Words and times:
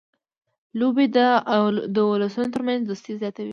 لوبې 0.79 1.05
د 1.15 1.17
اولسونو 1.97 2.53
ترمنځ 2.53 2.79
دوستي 2.83 3.13
زیاتوي. 3.21 3.49